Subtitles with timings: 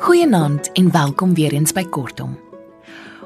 [0.00, 2.38] Goeienaand en welkom weer eens by Kortom.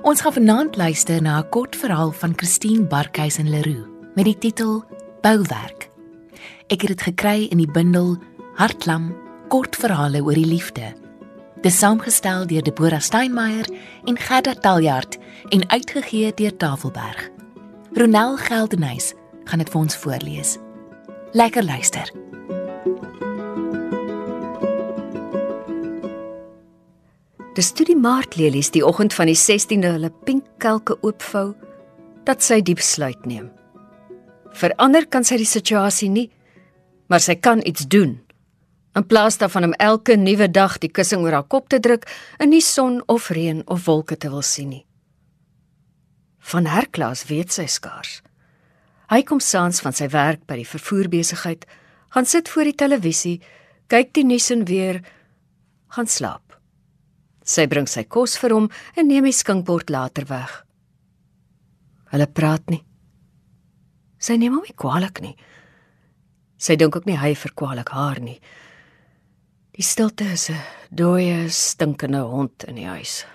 [0.03, 4.85] Ons gaan vanaand luister na 'n kort verhaal van Christine Barkhuizen Leroux met die titel
[5.21, 5.91] Bouwerk.
[6.67, 8.19] Ek het dit gekry in die bundel
[8.55, 9.17] Hartlam
[9.49, 10.93] kort verhale oor die liefde.
[11.63, 13.67] Dit is saamgestel deur Deborah Steinmeier
[14.05, 15.19] en Gerda Taljard
[15.49, 17.31] en uitgegee deur Tafelberg.
[17.93, 19.15] Ronel Geldenhuys
[19.45, 20.59] gaan dit vir ons voorlees.
[21.33, 22.11] Lekker luister.
[27.55, 31.53] Dis toe die maartlelies die oggend van die 16de hulle pink kelke oopvou
[32.27, 33.47] dat sy diep sluit neem.
[34.59, 36.27] Verander kan sy die situasie nie,
[37.07, 38.17] maar sy kan iets doen.
[38.99, 42.09] In plaas daarvan om elke nuwe dag die kussing oor haar kop te druk
[42.43, 44.85] en nie son of reën of wolke te wil sien nie.
[46.51, 48.19] Van Herklaas weet sy skaars.
[49.15, 51.69] Hy kom saans van sy werk by die vervoerbesigheid,
[52.15, 53.37] gaan sit voor die televisie,
[53.87, 55.05] kyk die nuus en weer
[55.95, 56.44] gaan slaap.
[57.45, 60.65] Sy bring sy kos vir hom en neem die skinkbord later weg.
[62.13, 62.81] Hulle praat nie.
[64.19, 65.35] Sy neem hom nie kwaadlik nie.
[66.57, 68.39] Sy dink ook nie hy verkwalik haar nie.
[69.77, 70.57] Die stilte is 'n
[70.91, 73.27] dooie, stinkende hond in die huis.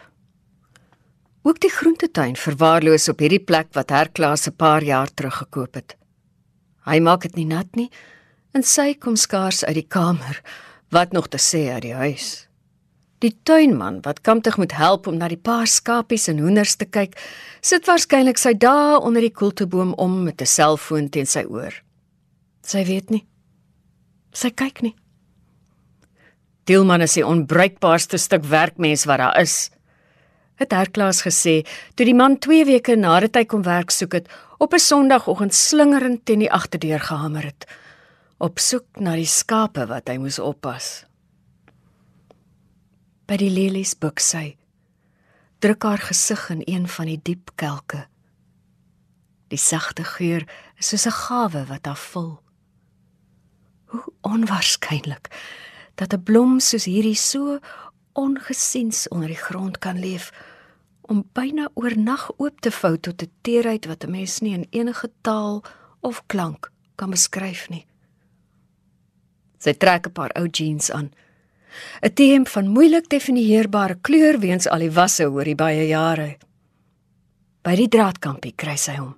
[1.43, 5.97] Ook die groentetuin verwaarloos op hierdie plek wat Herklaas 'n paar jaar terug gekoop het.
[6.85, 7.91] Hy maak dit nie nat nie
[8.53, 10.41] en sy kom skaars uit die kamer,
[10.89, 12.48] wat nog te sê uit die huis.
[13.19, 17.17] Die tuinman wat kamptig moet help om na die paar skapies en hoenders te kyk,
[17.61, 21.73] sit waarskynlik sy dae onder die koelteboom om met 'n selfoon teen sy oor.
[22.63, 23.25] Sy weet nie.
[24.33, 24.95] Sy kyk nie.
[26.63, 29.69] Dielman is die onbruikbaarste stuk werkmens wat daar is.
[30.55, 34.27] Het Herklaas gesê toe die man 2 weke nadat hy kom werk soek het
[34.59, 37.65] op 'n Sondagoggend slingerend teen die agterdeur gehamer het
[38.39, 41.08] op soek na die skape wat hy moes oppas.
[43.29, 44.55] By die lelies buik sy.
[45.61, 48.07] Druk haar gesig in een van die diep kelke.
[49.53, 50.47] Die sagte geur
[50.81, 52.41] is soos 'n gawe wat haar vul.
[53.85, 55.29] Hoe onwaarskynlik
[55.95, 57.59] dat 'n blom soos hierdie so
[58.13, 60.33] ongesiens onder die grond kan leef
[61.01, 65.11] om byna oornag oop te vou tot 'n teerheid wat 'n mens nie in enige
[65.21, 65.63] taal
[66.01, 67.85] of klank kan beskryf nie.
[69.59, 71.11] Sy trek 'n paar ou jeans aan.
[72.01, 76.37] 'n Teem van moeilik definieerbare kleur weens al die wasse oor die baie jare.
[77.61, 79.15] By die draadkampie kry sy hom.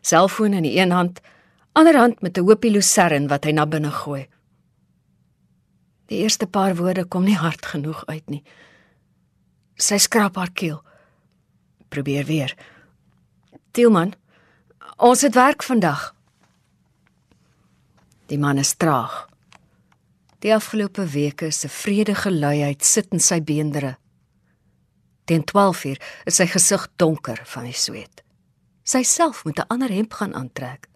[0.00, 1.20] Selfoon in die een hand,
[1.72, 4.26] ander hand met 'n hoopie lucern wat hy na binne gooi.
[6.06, 8.42] Die eerste paar woorde kom nie hard genoeg uit nie.
[9.76, 10.82] Sy skrap haar keel.
[11.88, 12.54] Probeer weer.
[13.70, 14.14] Tielman,
[14.96, 16.14] ons het werk vandag.
[18.26, 19.27] Die man is traag.
[20.38, 23.96] Die afgelope weke se vredige luiheid sit in sy beendere.
[25.26, 25.98] Teen 12uur
[26.30, 28.22] is sy gesig donker van die sweet.
[28.86, 30.88] Sy self moet 'n ander hemp gaan aantrek.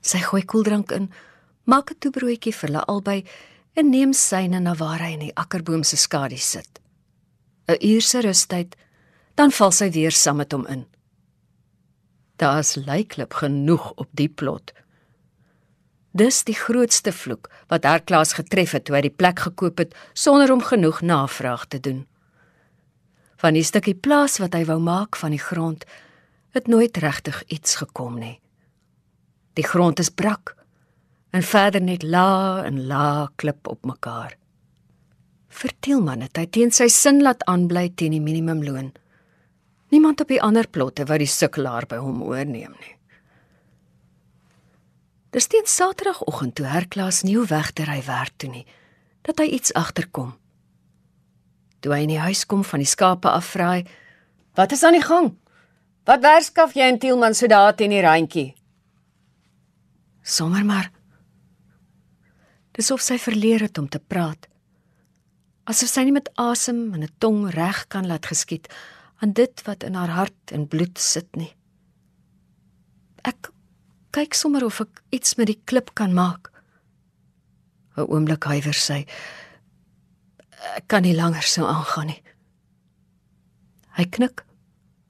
[0.00, 1.10] Sy gooi koeldrank in,
[1.64, 3.24] maak 'n toebroodjie vir hulle albei
[3.74, 6.80] en neem syne na waar hy in die akkerboom se skadu sit.
[7.68, 8.76] 'n Uur se rustyd,
[9.34, 10.86] dan val sy weer saam met hom in.
[12.36, 14.72] Daar's lyklik genoeg op die plot.
[16.12, 20.52] Dis die grootste vloek wat Herklaas getref het toe hy die plek gekoop het sonder
[20.52, 22.04] om genoeg navraag te doen.
[23.40, 25.86] Van die stukkie plaas wat hy wou maak van die grond,
[26.52, 28.36] het nooit regtig iets gekom nie.
[29.56, 30.54] Die grond is brak
[31.32, 34.36] en verder net la en la klip op mekaar.
[35.48, 38.92] Vertel man het hy teen sy sin laat aanbly teen die minimumloon.
[39.92, 42.96] Niemand op die ander plotte wou die sukkelaar by hom oorneem nie.
[45.32, 48.66] Dis teen Saterdagoggend toe Herklaas nie weg te ry werk toe nie,
[49.24, 50.34] dat hy iets agterkom.
[51.80, 53.88] Toe hy in die huis kom van die skape afvraai,
[54.54, 55.36] "Wat is aan die gang?
[56.04, 58.54] Wat werskaf jy in Tielman so daar teen die randjie?"
[60.22, 60.90] Sommer maar.
[62.72, 64.48] Dis of sy verleer het om te praat.
[65.64, 68.68] Asof sy nie met asem en 'n tong reg kan laat geskied
[69.20, 71.54] aan dit wat in haar hart en bloed sit nie.
[74.12, 76.50] Kyk sommer of ek iets met die klip kan maak.
[77.96, 79.06] 'n Oomblik huiwer sy.
[80.76, 82.22] Ek kan nie langer so aangaan nie.
[83.96, 84.44] Hy knik.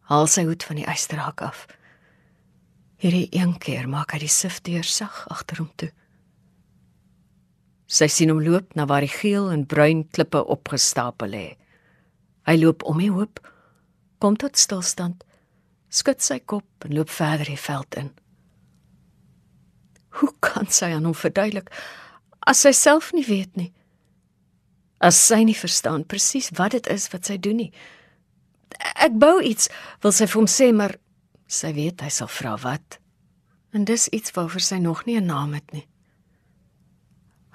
[0.07, 1.67] Haal sy hoed van die eysterhak af.
[3.03, 5.91] Hierdie een keer maak hy die sifdeur sag agter hom toe.
[7.87, 11.47] Sy sien hom loop na waar die geel en bruin klippe opgestapel lê.
[12.47, 13.43] Hy loop om die hoop,
[14.19, 15.25] kom tot stilstand,
[15.91, 18.11] skud sy kop en loop verder die veld in.
[20.19, 21.71] Hoe kan sy aan hom verduidelik
[22.43, 23.71] as sy self nie weet nie?
[25.03, 27.71] As sy nie verstaan presies wat dit is wat sy doen nie.
[29.03, 29.69] Ek bou iets,
[30.03, 30.97] wil sy vir hom sê, maar
[31.47, 32.99] sy weet hy sal vra wat.
[33.73, 35.87] En dis iets waaroor sy nog nie 'n naam het nie.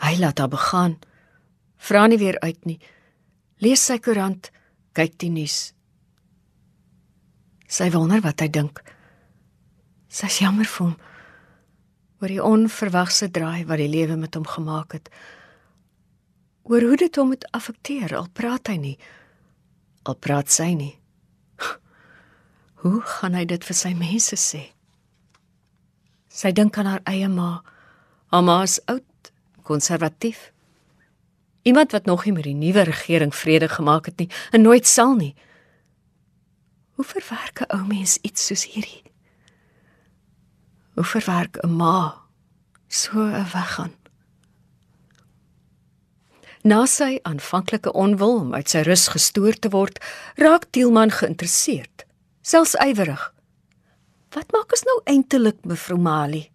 [0.01, 1.00] Hy laat haar begaan.
[1.77, 2.80] Vra nie weer uit nie.
[3.60, 4.51] Lees sy koerant,
[4.94, 5.74] kyk die nuus.
[7.68, 8.81] Sy wonder wat hy dink.
[10.10, 10.98] Sy's jammer vir hom
[12.22, 15.10] oor die onverwagse draai wat die lewe met hom gemaak het.
[16.68, 18.98] Oor hoe dit hom het affekteer, al praat hy nie.
[20.04, 20.96] Al praat sy nie.
[22.81, 24.62] Hoe gaan hy dit vir sy mense sê?
[26.31, 27.64] Sy dink aan haar eie ma.
[28.31, 29.31] Haar ma is oud,
[29.68, 30.52] konservatief.
[31.68, 35.16] Iemand wat nog nie met die nuwe regering vrede gemaak het nie en nooit sal
[35.20, 35.34] nie.
[36.96, 39.04] Hoe verwerk 'n ou mens iets soos hierdie?
[40.98, 42.26] Hoe verwerk 'n ma
[42.88, 43.94] so 'n weggaan?
[46.64, 50.00] Na sy aanvanklike onwil om uit sy rus gestoor te word,
[50.36, 52.06] raak Tielman geïnteresseerd,
[52.42, 53.34] selfs ywerig.
[54.34, 56.52] Wat maak ons nou eintlik, mevrou Mali?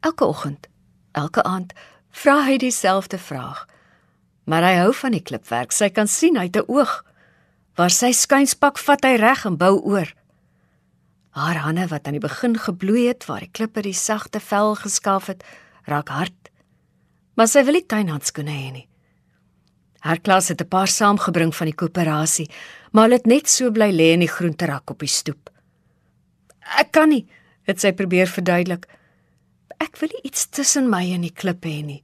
[0.00, 0.66] Elke oggend,
[1.12, 1.72] elke aand
[2.10, 3.68] vra hy dieselfde vraag.
[4.44, 5.72] Maar hy hou van die klipwerk.
[5.72, 7.04] Sy kan sien hy het 'n oog.
[7.74, 10.19] Waar sy skuinspak vat hy reg en bou oor.
[11.30, 15.30] Haar hande wat aan die begin gebloei het waar die klippe die sagte vel geskaaf
[15.30, 15.44] het,
[15.86, 16.50] raak hard.
[17.38, 18.86] Maar sy wil nie tuinhandskoene hê nie.
[20.00, 22.50] Haar klas het 'n paar saamgebring van die koöperasie,
[22.92, 25.50] maar hulle het net so bly lê in die groenterak op die stoep.
[26.78, 27.26] Ek kan nie,
[27.62, 28.86] het sy probeer verduidelik.
[29.78, 32.02] Ek wil nie iets tussen my en die klippe hê nie.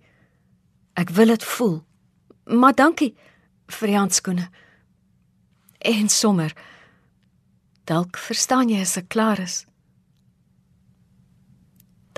[0.95, 1.85] Ek wil dit voel.
[2.45, 3.15] Maar dankie
[3.67, 4.49] vir die handskoene.
[5.79, 6.53] En sommer
[7.87, 9.61] Dalk verstaan jy as ek klaar is.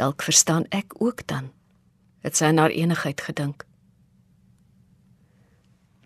[0.00, 1.50] Dalk verstaan ek ook dan.
[2.24, 3.66] Het sy na enigheid gedink.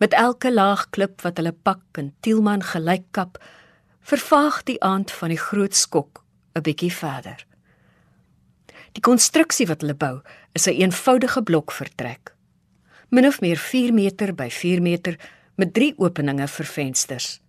[0.02, 3.38] Met elke laag klip wat hulle pak en Tielman gelyk kap,
[4.02, 6.24] vervaag die aand van die groot skok
[6.58, 7.46] 'n bietjie verder.
[8.98, 10.20] Die konstruksie wat hulle bou,
[10.52, 12.34] is 'n een eenvoudige blokvertrek.
[13.10, 15.18] Min of meer 4 meter by 4 meter
[15.54, 17.41] met 3 openinge vir vensters.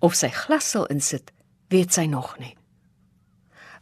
[0.00, 1.32] Of sy glas sal insit,
[1.68, 2.56] weet sy nog nie.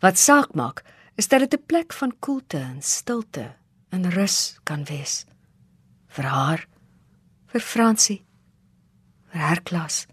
[0.00, 0.84] Wat saak maak,
[1.16, 3.56] is dat dit 'n plek van koelte en stilte
[3.90, 5.24] en rus kan wees
[6.08, 6.68] vir haar,
[7.46, 8.24] vir Fransie,
[9.32, 10.06] vir haar klas,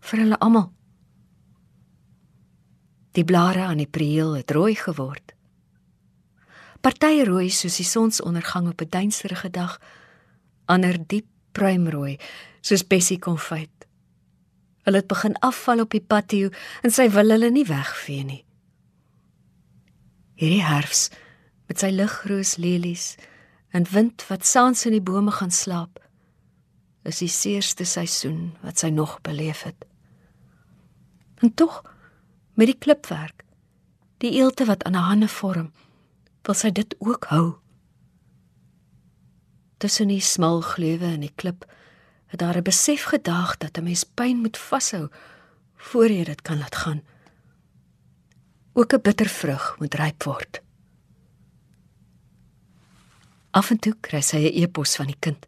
[0.00, 0.72] vir hulle almal.
[3.14, 5.34] Die blare aan die prieel het rooi geword.
[6.80, 9.80] Party rooi soos die sonsondergang op 'n duisterige dag,
[10.66, 12.18] ander diep pruimrooi
[12.60, 13.83] soos bessie konfyt.
[14.84, 16.50] Hulle het begin afval op die patio
[16.84, 18.42] en sy wil hulle nie wegvee nie.
[20.40, 21.08] Hierdie herfs
[21.68, 23.14] met sy ligroos lelies
[23.74, 25.98] en wind wat saans in die bome gaan slaap,
[27.04, 29.84] is die seerste seisoen wat sy nog beleef het.
[31.42, 31.82] En tog
[32.54, 33.42] met die klipwerk,
[34.22, 35.72] die eelte wat aan haar hande vorm,
[36.44, 37.56] wil sy dit ook hou.
[39.82, 41.66] Tussen die smal gleuwe in die klip
[42.34, 45.08] het daar 'n besef gedaag dat 'n mens pyn moet vashou
[45.76, 47.02] voor jy dit kan laat gaan.
[48.72, 50.62] Ook 'n bitter vrug moet ryp word.
[53.50, 55.46] Af en toe kry sy 'n e-pos van die kind.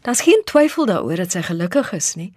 [0.00, 2.34] Daar's geen twyfel daaroor dat sy gelukkig is nie.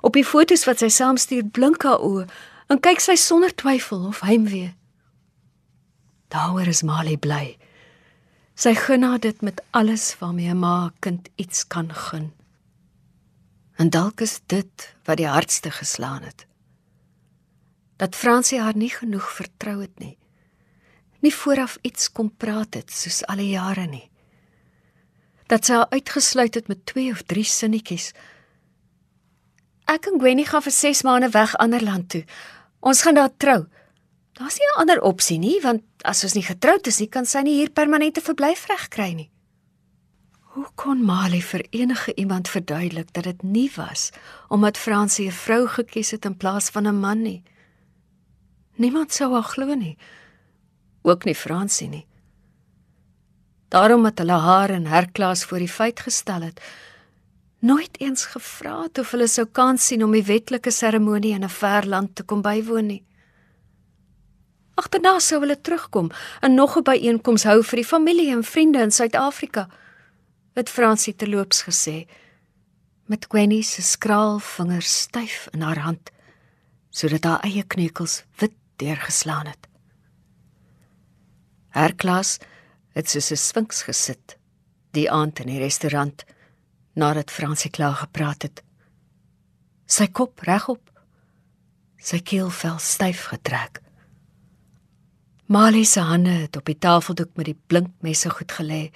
[0.00, 2.26] Op die foto's wat sy saamstuur blink haar oë
[2.66, 4.74] en kyk sy sonder twyfel of heimwee.
[6.28, 7.56] Daaroor is Mali bly.
[8.54, 12.32] Sy gun haar dit met alles waarmee 'n ma kind iets kan gun.
[13.76, 16.46] En dalk is dit wat die hardste geslaan het.
[17.96, 20.18] Dat Fransie haar nie genoeg vertrou het nie.
[21.20, 24.10] Nie vooraf iets kom praat het soos al die jare nie.
[25.46, 28.12] Dat sy haar uitgesluit het met twee of drie sinnetjies.
[29.84, 32.24] Ek en Gwenny gaan vir 6 maande weg ander land toe.
[32.80, 33.66] Ons gaan daar trou.
[34.34, 37.40] Daar's nie 'n ander opsie nie, want as ons nie getroud is nie, kan sy
[37.42, 39.30] nie hier permanente verblyfreg kry nie.
[40.54, 44.10] Hoe kon Mali vir enige iemand verduidelik dat dit nie was
[44.48, 47.42] omdat Fransie 'n vrou gekies het in plaas van 'n man nie?
[48.76, 49.96] Niemand sou haar glo nie.
[51.02, 52.06] Ook nie Fransie nie.
[53.68, 56.60] Daarom het hulle haar en herklas voor die feit gestel het.
[57.58, 61.48] Nooit eens gevra het of hulle sou kans sien om die wetlike seremonie in 'n
[61.48, 63.04] ver land te kom bywoon nie.
[64.74, 68.90] Agterna sou hulle terugkom en nog 'n byeenkoms hou vir die familie en vriende in
[68.90, 69.68] Suid-Afrika.
[70.54, 72.06] Het Fransie terloops gesê
[73.06, 76.10] met Gwenny se skraal vingers styf in haar hand
[76.90, 79.66] sodat haar eie kneukels wit deurgeslaan het.
[81.68, 82.38] Haar klas
[82.94, 84.36] het soos 'n sphinx gesit
[84.90, 86.24] die aand in die restaurant
[86.94, 88.62] nadat Fransie klaar gepraat het.
[89.86, 90.90] Sy kop regop,
[91.98, 93.83] sy keelvel styf getrek.
[95.46, 98.88] Malie se hande het op die tafeldoek met die blinkmesse goed gelê.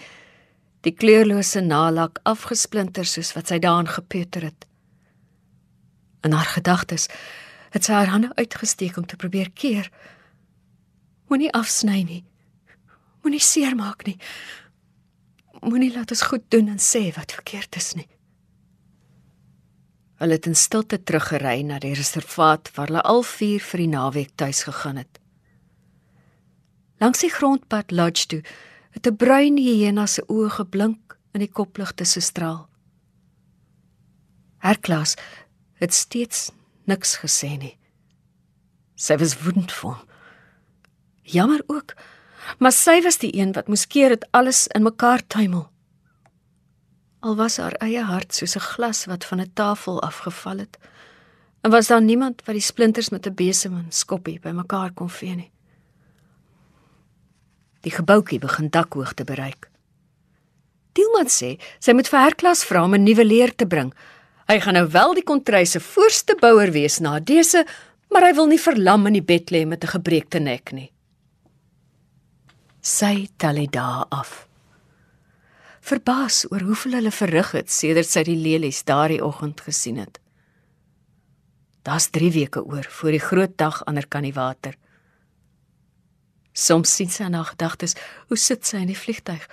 [0.80, 4.64] Die kleurlose nalak afgesplinter soos wat sy daarin gepeuter het.
[6.24, 7.08] In haar gedagtes
[7.74, 9.90] het sy haar hande uitgesteek om te probeer keer.
[11.28, 12.22] Moenie afsny nie.
[13.20, 14.16] Moenie seermaak nie.
[15.60, 18.08] Moenie laat ons goed doen en sê wat verkeerd is nie.
[20.18, 24.32] Hulle het in stilte teruggery na die reservaat waar hulle al vier vir die naweek
[24.40, 25.20] tuis gegaan het.
[26.98, 28.42] Langs die grondpad lodge toe
[28.90, 32.68] het 'n bruin hyena se oë geblink in die kopligte se straal.
[34.58, 35.14] Herklas
[35.74, 36.50] het steeds
[36.84, 37.78] niks gesê nie.
[38.94, 40.06] Sy was woedend vir hom.
[41.22, 41.94] Jammer ook,
[42.58, 45.68] maar sy was die een wat moes keer dat alles in mekaar tuimel.
[47.20, 50.78] Al was haar eie hart soos 'n glas wat van 'n tafel afgeval het,
[51.62, 55.34] en was daar niemand wat die splinters met 'n besem en skoppie bymekaar kon vee
[55.34, 55.50] nie.
[57.86, 59.68] Die gebouetjie begin dakhoogte bereik.
[60.98, 63.92] Dielman sê sy moet vir Herklas vra om 'n nuwe leer te bring.
[64.48, 67.66] Hy gaan nou wel die kontry se voorste bouer wees na dese,
[68.10, 70.90] maar hy wil nie verlam in die bed lê met 'n gebreekte nek nie.
[72.80, 74.48] Sy tel dit daar af.
[75.80, 80.18] Verbaas oor hoeveel hulle verrig het sedert sy die lelies daardie oggend gesien het.
[81.82, 84.74] Daar's 3 weke oor voor die groot dag aan der kan die water.
[86.58, 87.94] Soms sien sy na gedagtes,
[88.26, 89.44] hoe sit sy in die vliegtyg?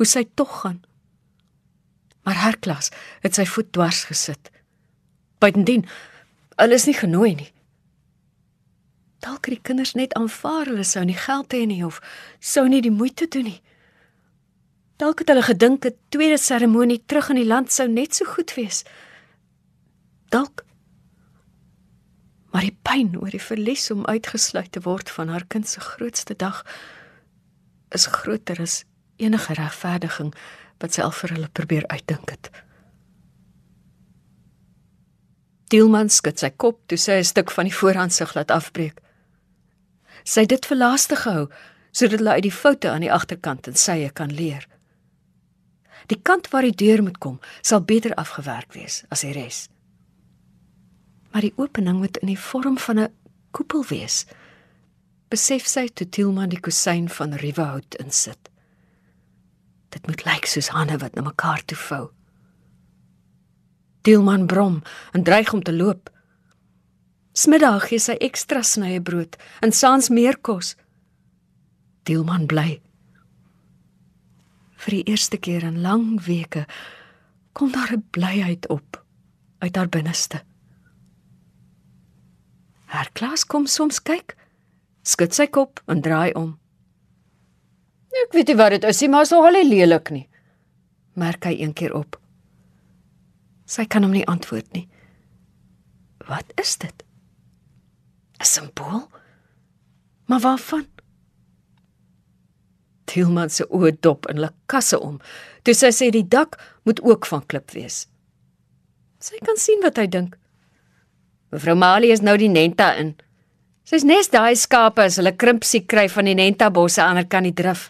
[0.00, 0.80] Hoe sy tog gaan.
[2.24, 2.88] Maar haar klas
[3.24, 4.48] het sy voet dwars gesit.
[5.42, 5.84] Buitendien,
[6.56, 7.50] hulle is nie genooi nie.
[9.24, 11.98] Dalk het die kinders net aanvaar hulle sou nie geld hê nie of
[12.40, 13.60] sou nie die moeite doen nie.
[14.98, 18.54] Dalk het hulle gedink 'n tweede seremonie terug in die land sou net so goed
[18.54, 18.84] wees.
[20.30, 20.64] Dalk
[22.58, 26.34] maar die pyn oor die verlies om uitgesluit te word van haar kind se grootste
[26.34, 26.64] dag
[27.94, 28.80] is groter as
[29.22, 30.32] enige regverdiging
[30.82, 32.50] wat sy al vir hulle probeer uitdink het.
[35.70, 38.98] Dielman skud sy kop toe sy 'n stuk van die voorhandsig laat afbreek.
[40.24, 41.46] Sy het dit vir laaste gehou
[41.92, 44.66] sodat hulle uit die foute aan die agterkant en sye kan leer.
[46.06, 49.68] Die kant waar die deur moet kom, sal beter afgewerk wees as die res
[51.38, 53.12] maar die opening moet in die vorm van 'n
[53.50, 54.26] koepel wees.
[55.28, 58.50] Besef sy toe Tielman die kusyn van Rivehout insit.
[59.88, 62.10] Dit moet lyk soos hande wat na mekaar toe vou.
[64.02, 66.10] Tielman brom en dreig om te loop.
[67.32, 70.74] Smiddag gee sy ekstra snye brood en saans meer kos.
[72.02, 72.80] Tielman bly.
[74.76, 76.66] Vir die eerste keer in lang weke
[77.52, 79.04] kom daar 'n blyheid op
[79.58, 80.47] uit haar binneste.
[82.88, 84.34] Haar klas kom soms kyk,
[85.04, 86.56] skud sy kop en draai om.
[88.24, 90.24] Ek weet nie wat dit is nie, maar so al lelik nie.
[91.18, 92.16] Merk hy een keer op.
[93.68, 94.86] Sy kan hom nie antwoord nie.
[96.28, 97.04] Wat is dit?
[98.40, 99.08] 'n Simbool?
[100.26, 100.86] Maar waarvan?
[103.04, 105.18] Tilman se oë dop en hulle kasse om.
[105.62, 108.06] Toe sy sê die dak moet ook van klip wees.
[109.18, 110.36] Sy kan sien wat hy dink.
[111.50, 113.14] Mevrou Mali is nou die Nenta in.
[113.88, 117.54] Sy's nes daai skape as hulle krimpsie kry van die Nenta bosse ander kan die
[117.56, 117.88] drif.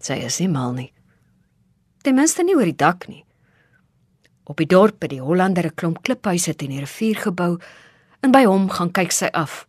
[0.00, 0.88] Sy is nie mal nie.
[2.00, 3.26] Ten minste nie oor die dak nie.
[4.48, 7.60] Op die dorp by die Hollander 'n klomp kliphuise teen die rivier gebou
[8.22, 9.66] en by hom gaan kyk sy af.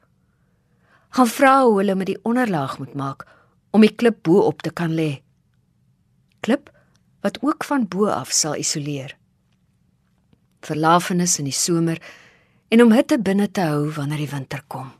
[1.11, 3.27] Gaan vra hoe hulle met die onderlaag moet maak
[3.71, 5.21] om die klip bo op te kan lê.
[6.39, 6.71] Klip
[7.21, 9.20] wat ook van bo af sal isoleer
[10.65, 12.01] verlafenis in die somer
[12.71, 14.91] en om hitte binne te hou wanneer die winter kom.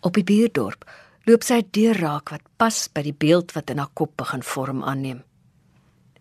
[0.00, 0.84] Op die buurdorp
[1.28, 4.84] loop sy deur raak wat pas by die beeld wat in haar kop begin vorm
[4.84, 5.22] aanneem.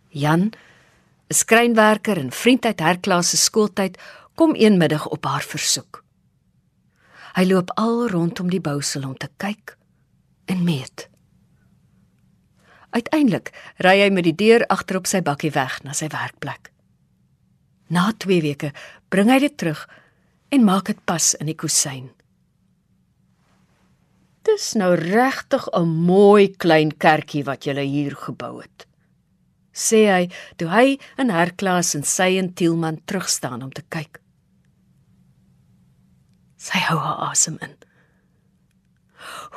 [0.10, 0.52] Jan,
[1.30, 3.98] 'n skrynwerker en vriend uit herklas se skooltyd,
[4.36, 6.04] kom eenmiddag op haar versoek.
[7.36, 9.78] Hy loop al rondom die bousel om te kyk
[10.46, 11.10] en meet.
[12.90, 16.72] Uiteindelik ry hy met die deur agter op sy bakkie weg na sy werkplek.
[17.88, 18.74] Na 2 weke
[19.10, 19.88] bring hy dit terug
[20.50, 22.10] en maak dit pas in die kusyn.
[24.48, 28.88] Dis nou regtig 'n mooi klein kerkie wat jy hier gebou het.
[29.78, 30.24] sê hy
[30.58, 34.20] toe hy in herklas en sy en Tielman terugstaan om te kyk.
[36.58, 37.76] Sy hou haar asem in.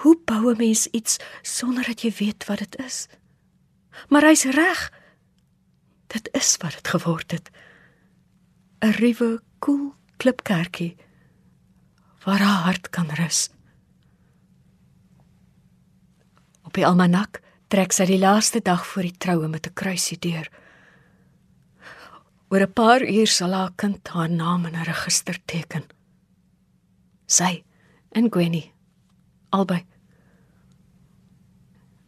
[0.02, 3.08] Hoe bou 'n mens iets sonder dat jy weet wat dit is?
[4.08, 4.92] Maar hy's reg.
[6.06, 7.50] Dit is wat dit geword het.
[8.82, 10.96] 'n Ruwe, koel klipkerkie
[12.24, 13.50] waar haar hart kan rus.
[16.64, 20.48] Op die almanak trek sy die laaste dag voor die troue met 'n kruisie deur.
[22.48, 25.84] Oor 'n paar uur sal haar kind haar naam in 'n register teken.
[27.26, 27.62] Sy
[28.12, 28.72] en Gwenny
[29.50, 29.84] albei.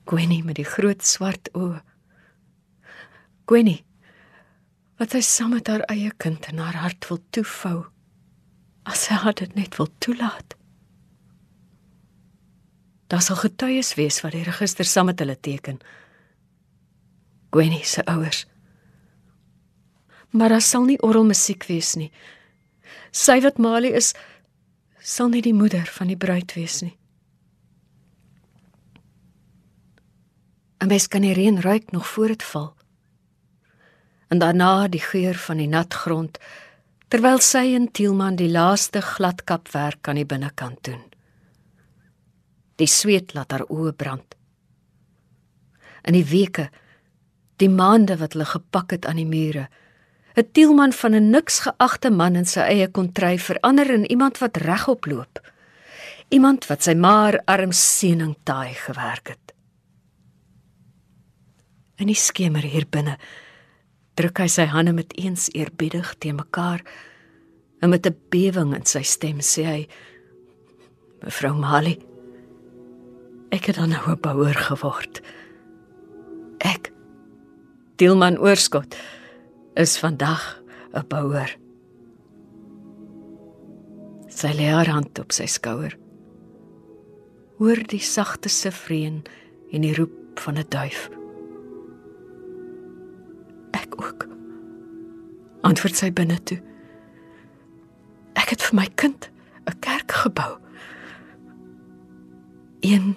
[0.04, 1.82] Gwenny met die groot swart oë.
[3.44, 3.84] Gwenny
[5.02, 7.80] wat sy saam met haar eie kind in haar hart wil toevou.
[8.86, 10.54] As sy dit net wil toelaat.
[13.10, 15.82] Daar sal getuies wees wat die register saam met hulle teken.
[17.50, 18.46] Gwenny se ouers
[20.32, 22.10] maar daar sal nie orgelmusiek wees nie.
[23.12, 24.12] Sy wat Mali is,
[24.98, 26.96] sal nie die moeder van die bruid wees nie.
[30.80, 32.74] 'n Mens kan die reën ruik nog voor dit val.
[34.32, 36.38] En daarna die geur van die nat grond
[37.12, 41.02] terwyl sy en Tielman die laaste gladkapwerk aan die binnekant doen.
[42.80, 44.38] Die sweet laat haar oë brand.
[46.08, 46.70] In die weke,
[47.60, 49.68] die maande wat hulle gepak het aan die mure,
[50.40, 54.56] 'n Tielman van 'n niks geagte man in sy eie kontry verander in iemand wat
[54.56, 55.40] regop loop.
[56.28, 59.52] Iemand wat sy maar arm seëning taai gewerk het.
[61.96, 63.18] In die skemer hier binne
[64.14, 66.82] druk hy sy hande met eens eerbiedig te mekaar
[67.80, 69.88] en met 'n bewing in sy stem sê hy:
[71.22, 71.98] "Mevrou Mali,
[73.50, 75.20] ek het dan nou 'n bouer geword.
[76.58, 76.92] Ek
[77.96, 78.96] Tielman oorskot."
[79.74, 81.56] is vandag 'n bouer.
[84.28, 85.96] Sy lê haar hand op sy skouer.
[87.56, 89.22] Hoor die sagte sifreen
[89.72, 91.21] en die roep van 'n duif.
[93.92, 94.26] Ek ook.
[95.62, 96.58] Antwoord sy binne toe.
[98.40, 99.30] Ek het vir my kind
[99.68, 100.58] 'n kerk gebou.
[102.80, 103.14] Een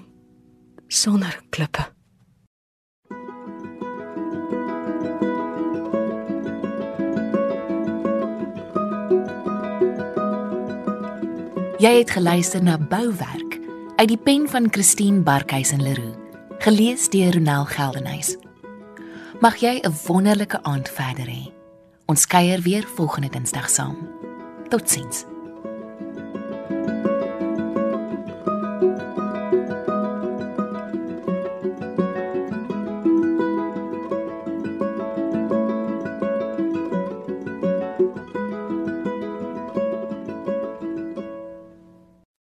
[0.87, 1.93] sonder klippe.
[11.79, 13.59] Jy het geluister na Bouwerk
[13.95, 16.15] uit die pen van Christine Barkhuizen Leroux,
[16.59, 18.44] gelees deur Ronel Geldenhuys.
[19.45, 21.53] Mag jy 'n wonderlike aand verder hê.
[22.05, 23.97] Ons kuier weer volgende Dinsdag saam.
[24.69, 25.25] Totsiens.